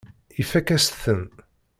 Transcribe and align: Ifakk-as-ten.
Ifakk-as-ten. 0.41 1.21